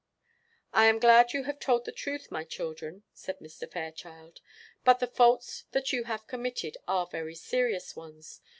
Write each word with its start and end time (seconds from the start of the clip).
"I 0.73 0.85
am 0.87 0.97
glad 0.97 1.27
that 1.27 1.33
you 1.35 1.43
have 1.43 1.59
told 1.59 1.85
the 1.85 1.91
truth, 1.91 2.31
my 2.31 2.43
children," 2.43 3.03
said 3.13 3.37
Mr. 3.37 3.69
Fairchild; 3.69 4.41
"but 4.83 4.99
the 4.99 5.05
faults 5.05 5.65
that 5.73 5.93
you 5.93 6.05
have 6.05 6.25
committed 6.25 6.75
are 6.87 7.05
very 7.05 7.35
serious 7.35 7.95
ones. 7.95 8.41